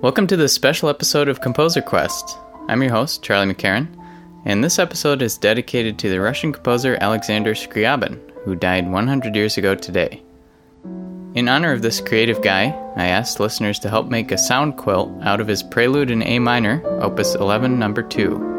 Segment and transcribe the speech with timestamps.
[0.00, 2.38] Welcome to this special episode of Composer Quest.
[2.68, 3.88] I'm your host, Charlie McCarran,
[4.44, 9.56] and this episode is dedicated to the Russian composer Alexander Scriabin, who died 100 years
[9.56, 10.22] ago today.
[11.34, 15.10] In honor of this creative guy, I asked listeners to help make a sound quilt
[15.22, 18.53] out of his Prelude in A minor, opus 11, number 2.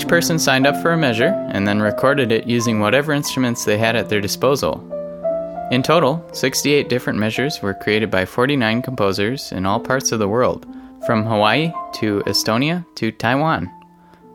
[0.00, 3.76] Each person signed up for a measure and then recorded it using whatever instruments they
[3.76, 4.80] had at their disposal.
[5.70, 10.26] In total, 68 different measures were created by 49 composers in all parts of the
[10.26, 10.66] world,
[11.04, 13.70] from Hawaii to Estonia to Taiwan.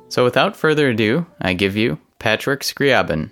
[0.07, 3.31] So without further ado, I give you Patchwork Scriabin.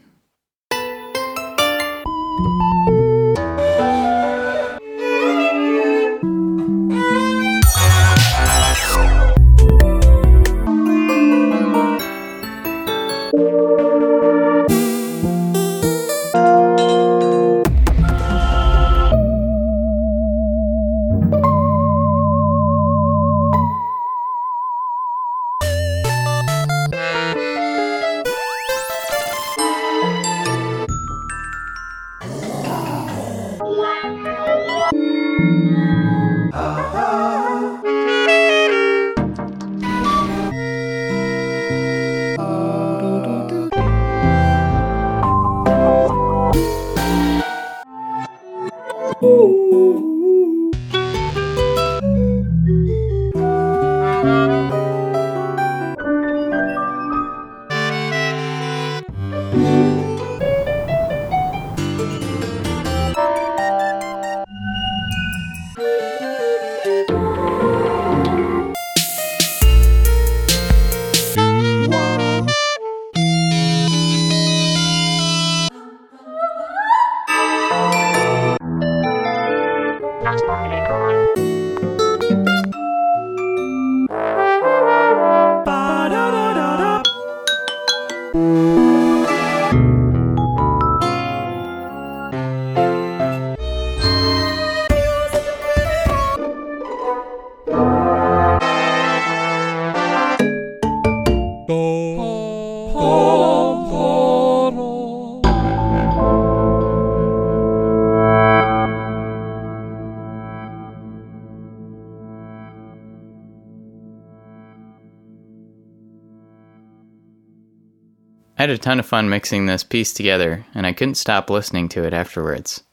[118.57, 121.89] I had a ton of fun mixing this piece together, and I couldn't stop listening
[121.89, 122.83] to it afterwards.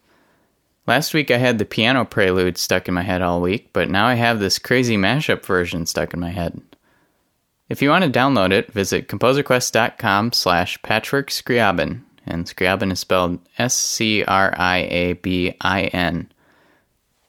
[0.86, 4.06] Last week I had the piano prelude stuck in my head all week, but now
[4.06, 6.60] I have this crazy mashup version stuck in my head.
[7.68, 14.26] If you want to download it, visit composerquest.com slash patchworkscriabin, and Scriabin is spelled S-C-R-I-A-B-I-N.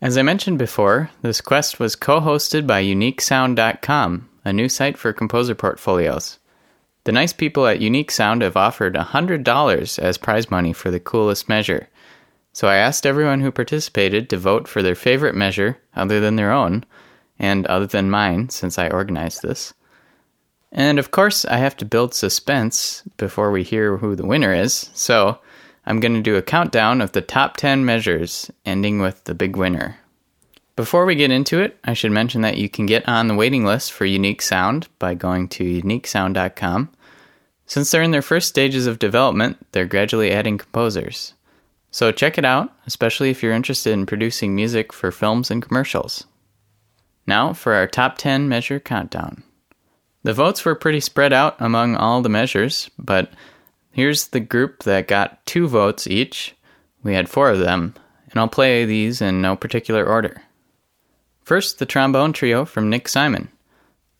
[0.01, 5.53] As I mentioned before, this quest was co-hosted by UniqueSound.com, a new site for composer
[5.53, 6.39] portfolios.
[7.03, 11.49] The nice people at Unique Sound have offered $100 as prize money for the coolest
[11.49, 11.89] measure.
[12.53, 16.51] So I asked everyone who participated to vote for their favorite measure other than their
[16.51, 16.85] own,
[17.39, 19.73] and other than mine, since I organized this.
[20.71, 24.91] And of course, I have to build suspense before we hear who the winner is,
[24.93, 25.39] so
[25.85, 29.55] I'm going to do a countdown of the top 10 measures, ending with the big
[29.55, 29.97] winner.
[30.81, 33.63] Before we get into it, I should mention that you can get on the waiting
[33.63, 36.89] list for Unique Sound by going to uniquesound.com.
[37.67, 41.35] Since they're in their first stages of development, they're gradually adding composers.
[41.91, 46.25] So check it out, especially if you're interested in producing music for films and commercials.
[47.27, 49.43] Now for our top 10 measure countdown.
[50.23, 53.31] The votes were pretty spread out among all the measures, but
[53.91, 56.55] here's the group that got two votes each.
[57.03, 57.93] We had four of them,
[58.31, 60.41] and I'll play these in no particular order.
[61.43, 63.49] First, the trombone trio from Nick Simon.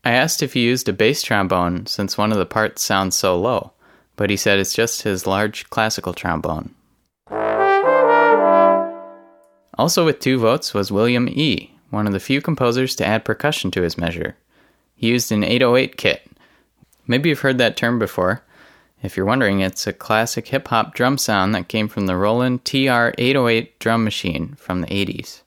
[0.04, 3.40] I asked if he used a bass trombone since one of the parts sounds so
[3.40, 3.72] low,
[4.16, 6.74] but he said it's just his large classical trombone.
[9.78, 13.70] Also with two votes was William E., one of the few composers to add percussion
[13.72, 14.36] to his measure.
[14.96, 16.28] He used an 808 kit.
[17.08, 18.44] Maybe you've heard that term before.
[19.04, 22.66] If you're wondering, it's a classic hip hop drum sound that came from the Roland
[22.66, 25.42] TR 808 drum machine from the 80s.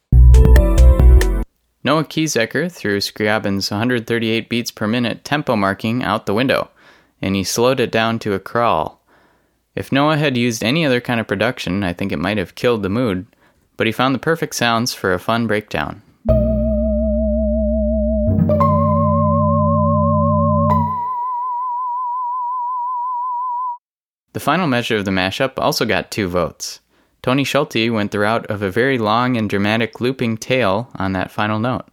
[1.87, 6.71] Noah Kiesecker threw Scriabin's 138 beats per minute tempo marking out the window,
[7.21, 9.03] and he slowed it down to a crawl.
[9.77, 12.83] If Noah had used any other kind of production, I think it might have killed
[12.83, 13.27] the mood,
[13.77, 16.01] but he found the perfect sounds for a fun breakdown.
[24.33, 26.81] The final measure of the mashup also got two votes.
[27.25, 31.31] Tony Schulte went the route of a very long and dramatic looping tail on that
[31.31, 31.87] final note.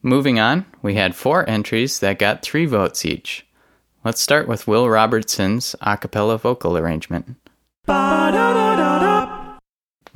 [0.00, 3.44] Moving on, we had four entries that got three votes each.
[4.04, 7.34] Let's start with Will Robertson's a cappella vocal arrangement.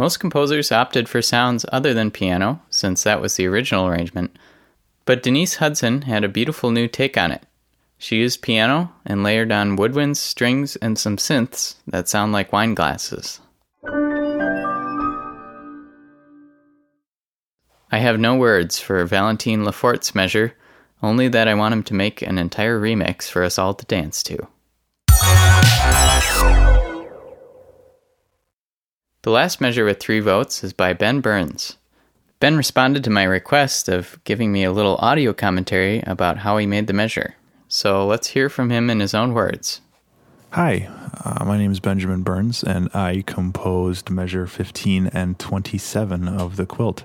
[0.00, 4.35] Most composers opted for sounds other than piano, since that was the original arrangement,
[5.05, 7.43] but Denise Hudson had a beautiful new take on it.
[7.99, 12.73] She used piano and layered on woodwinds, strings, and some synths that sound like wine
[12.73, 13.41] glasses.
[17.93, 20.55] I have no words for Valentine Laforte's measure,
[21.03, 24.23] only that I want him to make an entire remix for us all to dance
[24.23, 24.49] to.
[29.22, 31.76] The last measure with three votes is by Ben Burns.
[32.38, 36.64] Ben responded to my request of giving me a little audio commentary about how he
[36.64, 37.34] made the measure.
[37.69, 39.82] So let's hear from him in his own words.
[40.52, 40.88] Hi,
[41.22, 46.64] uh, my name is Benjamin Burns, and I composed measure 15 and 27 of the
[46.64, 47.05] quilt.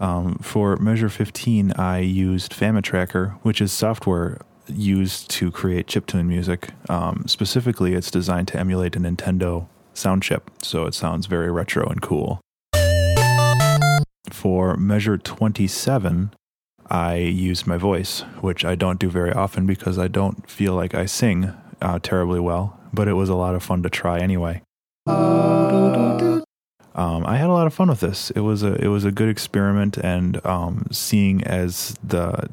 [0.00, 6.70] Um, for Measure 15, I used FamiTracker, which is software used to create chiptune music.
[6.88, 11.86] Um, specifically, it's designed to emulate a Nintendo sound chip, so it sounds very retro
[11.86, 12.40] and cool.
[14.30, 16.34] For Measure 27,
[16.88, 20.94] I used my voice, which I don't do very often because I don't feel like
[20.94, 24.62] I sing uh, terribly well, but it was a lot of fun to try anyway.
[26.96, 28.30] Um, I had a lot of fun with this.
[28.30, 32.48] It was a it was a good experiment, and um, seeing as the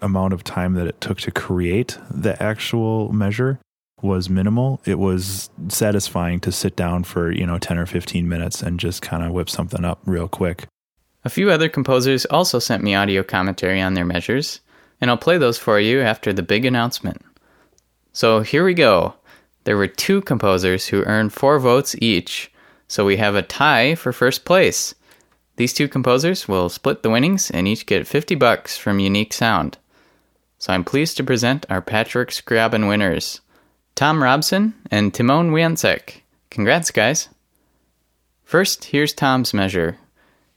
[0.00, 3.58] amount of time that it took to create the actual measure
[4.02, 8.62] was minimal, it was satisfying to sit down for you know ten or fifteen minutes
[8.62, 10.66] and just kind of whip something up real quick.
[11.24, 14.60] A few other composers also sent me audio commentary on their measures,
[15.00, 17.22] and I'll play those for you after the big announcement.
[18.12, 19.14] So here we go.
[19.64, 22.52] There were two composers who earned four votes each
[22.92, 24.94] so we have a tie for first place.
[25.56, 29.78] These two composers will split the winnings and each get 50 bucks from Unique Sound.
[30.58, 33.40] So I'm pleased to present our Patchwork Scriabin winners,
[33.94, 36.22] Tom Robson and Timon Wiancek.
[36.50, 37.28] Congrats, guys.
[38.42, 39.98] First, here's Tom's measure.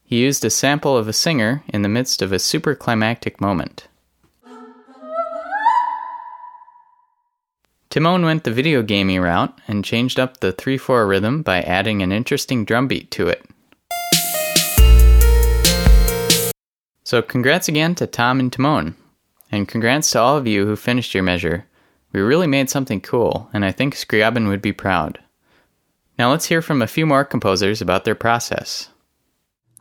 [0.03, 3.87] He used a sample of a singer in the midst of a super climactic moment.
[7.89, 12.01] Timon went the video gamey route and changed up the 3 4 rhythm by adding
[12.01, 13.45] an interesting drum beat to it.
[17.03, 18.95] So, congrats again to Tom and Timon.
[19.51, 21.65] And congrats to all of you who finished your measure.
[22.15, 25.19] We really made something cool, and I think Scriabin would be proud.
[26.17, 28.87] Now let's hear from a few more composers about their process.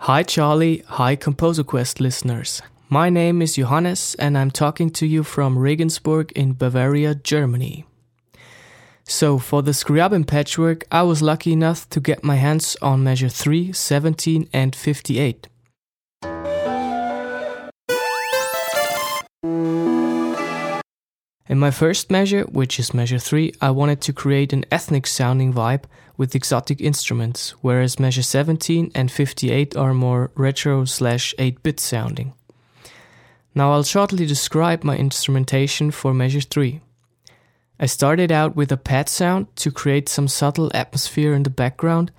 [0.00, 0.82] Hi, Charlie.
[0.88, 2.60] Hi, Composer Quest listeners.
[2.88, 7.86] My name is Johannes, and I'm talking to you from Regensburg in Bavaria, Germany.
[9.04, 13.28] So for the Scriabin patchwork, I was lucky enough to get my hands on measure
[13.28, 15.46] 3, 17 and 58.
[21.54, 25.52] In my first measure, which is measure 3, I wanted to create an ethnic sounding
[25.52, 25.84] vibe
[26.16, 32.32] with exotic instruments, whereas measure 17 and 58 are more retro slash 8 bit sounding.
[33.54, 36.80] Now I'll shortly describe my instrumentation for measure 3.
[37.78, 42.10] I started out with a pad sound to create some subtle atmosphere in the background,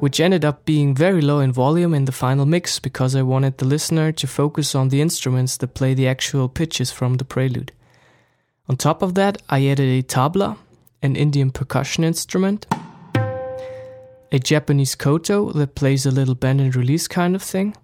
[0.00, 3.58] which ended up being very low in volume in the final mix because I wanted
[3.58, 7.72] the listener to focus on the instruments that play the actual pitches from the prelude.
[8.68, 10.56] On top of that, I added a tabla,
[11.02, 12.66] an Indian percussion instrument,
[14.32, 17.76] a Japanese koto that plays a little bend and release kind of thing.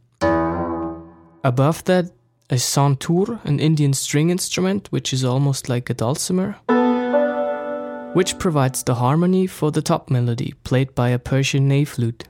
[1.45, 2.11] Above that,
[2.50, 6.57] a santur, an Indian string instrument, which is almost like a dulcimer,
[8.14, 12.25] which provides the harmony for the top melody, played by a Persian ney flute.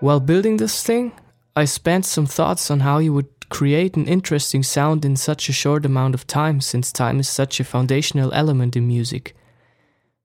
[0.00, 1.12] While building this thing,
[1.54, 5.52] I spent some thoughts on how you would create an interesting sound in such a
[5.52, 9.34] short amount of time, since time is such a foundational element in music.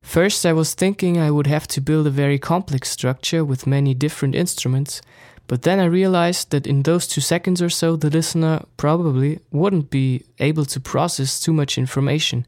[0.02, 3.94] First, I was thinking I would have to build a very complex structure with many
[3.94, 5.02] different instruments,
[5.48, 9.90] but then I realized that in those two seconds or so, the listener probably wouldn't
[9.90, 12.46] be able to process too much information,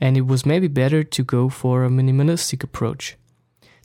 [0.00, 3.16] and it was maybe better to go for a minimalistic approach.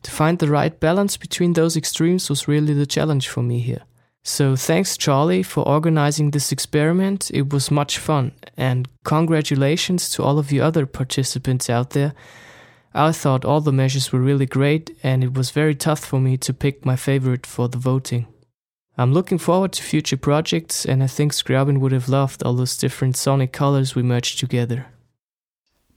[0.03, 3.83] To find the right balance between those extremes was really the challenge for me here.
[4.25, 7.29] So thanks, Charlie, for organizing this experiment.
[7.33, 12.13] It was much fun, and congratulations to all of you other participants out there.
[12.93, 16.37] I thought all the measures were really great, and it was very tough for me
[16.37, 18.27] to pick my favorite for the voting.
[18.97, 22.77] I'm looking forward to future projects, and I think Scriabin would have loved all those
[22.77, 24.85] different sonic colors we merged together.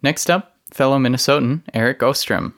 [0.06, 2.54] Next up, fellow Minnesotan Eric Ostrom.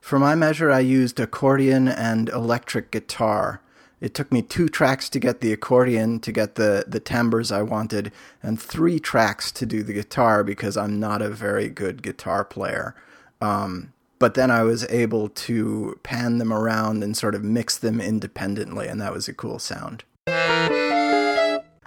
[0.00, 3.60] For my measure, I used accordion and electric guitar.
[4.00, 7.62] It took me two tracks to get the accordion to get the, the timbres I
[7.62, 8.10] wanted,
[8.42, 12.96] and three tracks to do the guitar because I'm not a very good guitar player.
[13.40, 18.00] Um, but then I was able to pan them around and sort of mix them
[18.00, 20.02] independently, and that was a cool sound.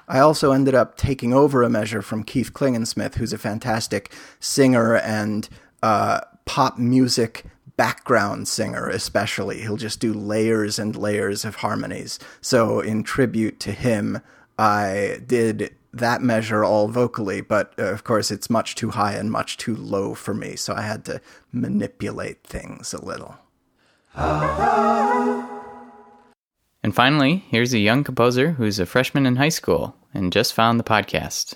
[0.08, 4.96] I also ended up taking over a measure from Keith Klingensmith, who's a fantastic singer
[4.96, 5.50] and
[5.84, 7.46] uh, pop music
[7.76, 9.62] background singer, especially.
[9.62, 12.20] He'll just do layers and layers of harmonies.
[12.42, 14.22] So, in tribute to him,
[14.58, 19.32] I did that measure all vocally, but uh, of course, it's much too high and
[19.32, 20.56] much too low for me.
[20.56, 21.22] So, I had to
[21.52, 23.38] manipulate things a little.
[26.88, 30.80] And finally, here's a young composer who's a freshman in high school and just found
[30.80, 31.56] the podcast.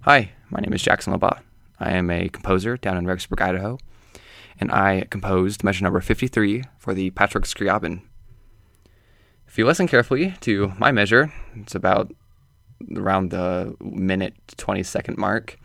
[0.00, 1.38] Hi, my name is Jackson Labat.
[1.78, 3.78] I am a composer down in Rexburg, Idaho,
[4.58, 8.02] and I composed measure number 53 for the Patchwork Scriabin.
[9.46, 12.12] If you listen carefully to my measure, it's about
[12.96, 15.56] around the minute 20 second mark,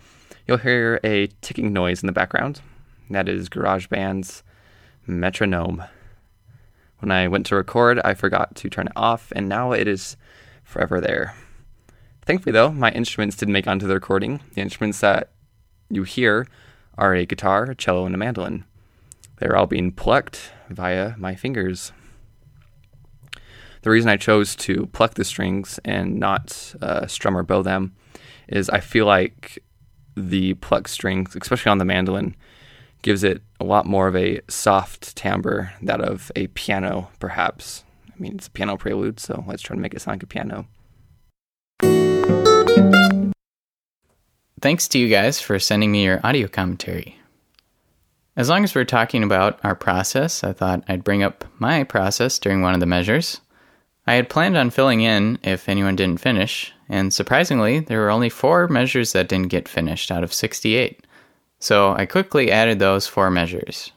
[0.47, 2.61] you'll hear a ticking noise in the background.
[3.09, 4.43] That is GarageBand's
[5.07, 5.83] metronome.
[7.05, 10.17] When I went to record, I forgot to turn it off, and now it is
[10.63, 11.35] forever there.
[12.23, 14.39] Thankfully, though, my instruments did make onto the recording.
[14.55, 15.29] The instruments that
[15.87, 16.47] you hear
[16.97, 18.65] are a guitar, a cello, and a mandolin.
[19.37, 21.91] They're all being plucked via my fingers.
[23.83, 27.95] The reason I chose to pluck the strings and not uh, strum or bow them
[28.47, 29.63] is I feel like
[30.17, 32.35] the plucked strings, especially on the mandolin,
[33.05, 37.83] gives it a lot more of a soft timbre that of a piano, perhaps.
[38.09, 40.25] I mean, it's a piano prelude, so let's try to make it sound like a
[40.25, 40.67] piano.
[44.59, 47.19] Thanks to you guys for sending me your audio commentary.
[48.35, 52.39] As long as we're talking about our process, I thought I'd bring up my process
[52.39, 53.39] during one of the measures.
[54.07, 58.29] I had planned on filling in if anyone didn't finish, and surprisingly, there were only
[58.29, 61.04] four measures that didn't get finished out of 68.
[61.59, 63.91] So I quickly added those four measures.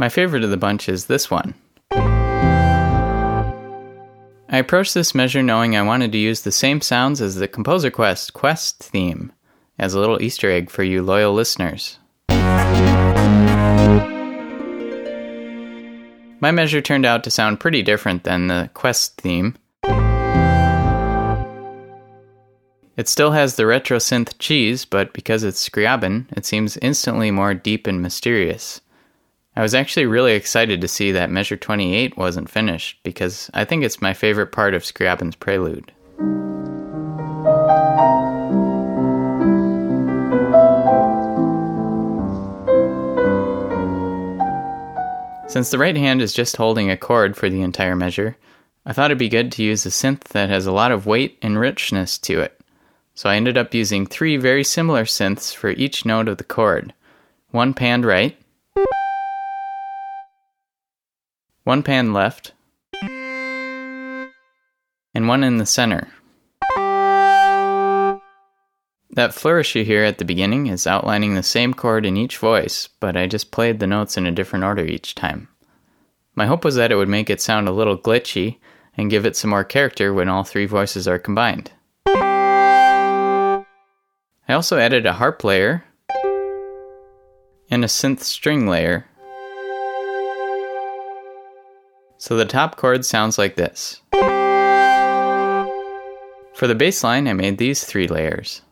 [0.00, 1.54] My favorite of the bunch is this one.
[4.50, 7.90] I approached this measure knowing I wanted to use the same sounds as the Composer
[7.90, 9.32] Quest Quest theme
[9.78, 11.98] as a little Easter egg for you loyal listeners.
[16.40, 19.56] My measure turned out to sound pretty different than the Quest theme.
[22.96, 27.54] It still has the retro synth cheese, but because it's Scriabin, it seems instantly more
[27.54, 28.80] deep and mysterious.
[29.56, 33.82] I was actually really excited to see that measure 28 wasn't finished because I think
[33.82, 35.92] it's my favorite part of Scriabin's prelude.
[45.48, 48.36] Since the right hand is just holding a chord for the entire measure,
[48.84, 51.38] I thought it'd be good to use a synth that has a lot of weight
[51.40, 52.60] and richness to it.
[53.14, 56.92] So I ended up using three very similar synths for each note of the chord.
[57.50, 58.38] One panned right,
[61.64, 62.52] one pan left,
[63.02, 64.28] and
[65.28, 66.08] one in the center.
[69.18, 72.86] That flourish you hear at the beginning is outlining the same chord in each voice,
[73.00, 75.48] but I just played the notes in a different order each time.
[76.36, 78.58] My hope was that it would make it sound a little glitchy
[78.96, 81.72] and give it some more character when all three voices are combined.
[82.06, 83.64] I
[84.50, 85.82] also added a harp layer
[87.72, 89.04] and a synth string layer.
[92.18, 94.00] So the top chord sounds like this.
[96.54, 98.62] For the bass line, I made these three layers.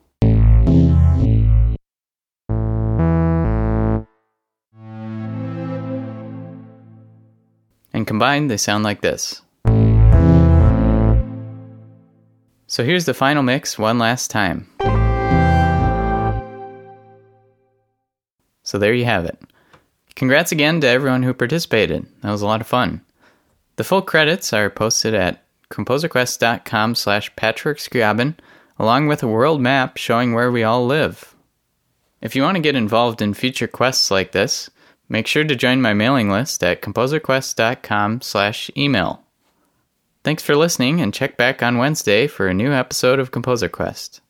[8.17, 9.43] Combined they sound like this.
[12.65, 14.67] So here's the final mix one last time.
[18.63, 19.39] So there you have it.
[20.15, 22.07] Congrats again to everyone who participated.
[22.23, 23.01] That was a lot of fun.
[23.75, 27.77] The full credits are posted at composerquest.com slash patchwork
[28.79, 31.35] along with a world map showing where we all live.
[32.19, 34.71] If you want to get involved in future quests like this,
[35.09, 39.23] Make sure to join my mailing list at composerquest.com slash email.
[40.23, 44.21] Thanks for listening, and check back on Wednesday for a new episode of Composer Quest.